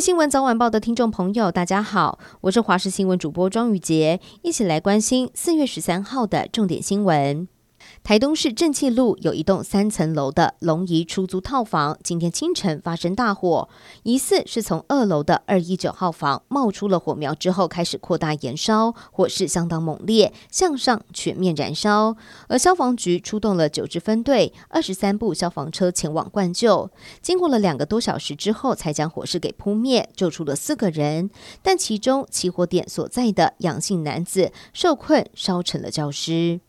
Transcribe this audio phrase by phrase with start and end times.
[0.00, 7.48] 新闻早晚报的听众朋友，大家好，我是华视新闻主播庄宇杰，一起来关心四月十三号的重点新闻。
[8.02, 13.68] 台东市正气路有一栋三层楼的龙怡出租套房，今天清晨发生大火，
[14.02, 22.16] 疑似是从二楼的二一九号房冒出了火苗之后开始扩大延烧，火势相当猛烈，向上全面燃烧。
[22.48, 31.30] 而消防局出动了九支分队、二十三部消防车前往灌救，经过了两个多小时之后，才将火势给扑灭，救出了四个人。
[31.62, 36.60] 但其中起火点所在的杨姓男子受困，烧成了焦尸。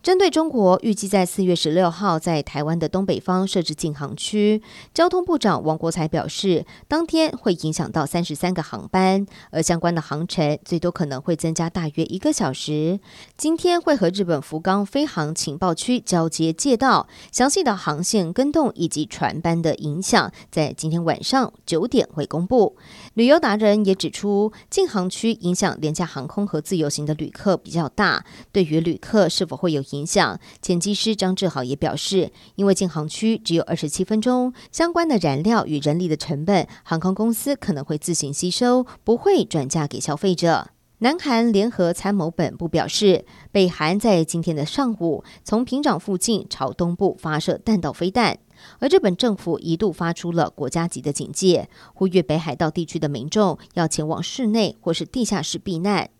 [0.00, 4.62] 针对中国预计在四月十六号在台湾的东北方设置禁航区，
[4.94, 13.00] 交通部长王国材表示，当天会影响到三十三个航班，而相关的航程最多可能会增加大约一个小时。
[13.36, 22.76] 今天会和日本福冈飞航情报区交接界道，详细的航线跟动以及船班的影响，在今天晚上九点会公布。
[23.14, 40.70] 旅游达人也指出，禁航区影响廉价航空和自由行的旅客比较大，对于旅客是否会有影响，前机师张志豪也表示，因为禁航区只有二十七分钟，相关的燃料与人力的成本，航空公司可能会自行吸收，不会转嫁给消费者。
[41.00, 48.38] 南韩联合参谋本部表示，北韩在今天的上午从平壤附近朝东部发射弹道飞弹，
[48.80, 56.10] 而日本政府一度发出了国家级的警戒，呼吁北海道地区的民众要前往室内或是地下室避难。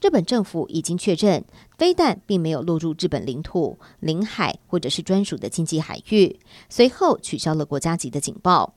[0.00, 1.44] 日本政府已经确认，
[1.76, 8.74] 飞弹并没有落入日本领土、领海或者是专属的经济海域，随后取消了国家级的警报。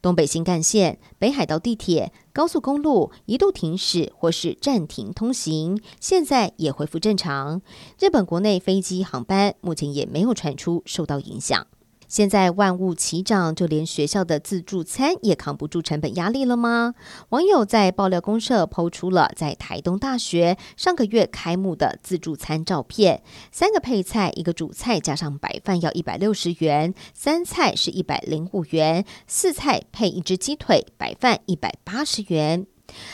[0.00, 7.60] 东北新干线、北海道地铁、高速公路一度停驶或是暂停通行，现在也恢复正常。
[7.98, 11.66] 日本国内飞机航班目前也没有传出受到影响。
[12.12, 16.92] 现在万物齐涨，就连学校的自助餐也扛不住成本压力了吗？
[17.30, 32.66] 网友在爆料公社抛出了在台东大学上个月开幕的自助餐照片，三个配菜，一个主菜加上白饭要一百六十元，三菜是一百零五元，四菜配一只鸡腿，白饭一百八十元。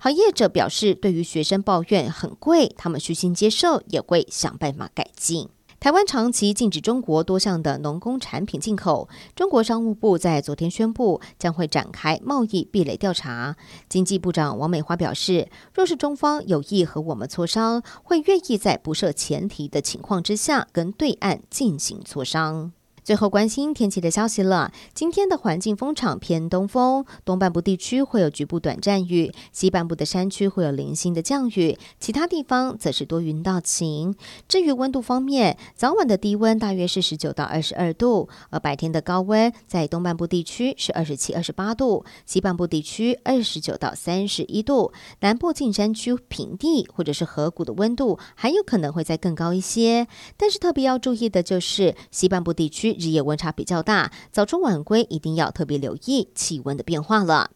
[0.00, 5.48] 行，业者表示，对于学生抱怨很贵，他们虚心接受，也会想办法改进。
[5.80, 13.56] 台湾长期禁止中国多项的农工产品进口，中国商务部在昨天宣布将会展开贸易壁垒调查。
[13.88, 22.72] 经济部长王美花表示，若是中方有意和我们磋商，会愿意在不设前提的情况之下跟对岸进行磋商。
[23.10, 24.70] 最后关心天气的消息了。
[24.94, 34.14] 今天的环境风场偏东风，东半部地区会有局部短暂雨，西半部的山区会有零星的降雨，其他地方则是多云到晴。
[34.46, 44.92] 至于温度方面，早晚的低温大约是十九到二十二度，而白天的高温在东半部地区是二十七、二十八度，西半部地区二十九到三十一度。
[45.18, 50.06] 南部近山区平地或者是河谷的温度还有可能会再更高一些，
[50.36, 52.99] 但是特别要注意的就是西半部地区。
[53.00, 57.50] 日夜温差比较大，早出晚归一定要特别留意气温的变化了。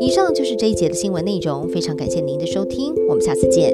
[0.00, 3.72] 以上就是这一节的新闻内容，非常感谢您的收听，我们下次见。